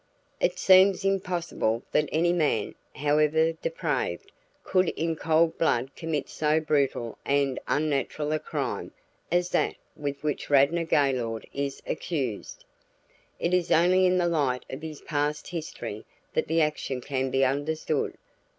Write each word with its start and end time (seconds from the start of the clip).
"It 0.39 0.57
seems 0.57 1.05
impossible 1.05 1.83
that 1.91 2.09
any 2.11 2.33
man, 2.33 2.73
however 2.95 3.51
depraved, 3.51 4.31
could 4.63 4.89
in 4.89 5.15
cold 5.15 5.59
blood 5.59 5.95
commit 5.95 6.27
so 6.27 6.59
brutal 6.59 7.19
and 7.23 7.59
unnatural 7.67 8.31
a 8.31 8.39
crime 8.39 8.93
as 9.31 9.51
that 9.51 9.75
with 9.95 10.23
which 10.23 10.49
Radnor 10.49 10.85
Gaylord 10.85 11.45
is 11.53 11.83
accused. 11.85 12.65
It 13.37 13.53
is 13.53 13.71
only 13.71 14.07
in 14.07 14.17
the 14.17 14.27
light 14.27 14.65
of 14.71 14.81
his 14.81 15.01
past 15.01 15.49
history 15.49 16.03
that 16.33 16.47
the 16.47 16.61
action 16.63 16.99
can 16.99 17.29
be 17.29 17.45
understood. 17.45 18.15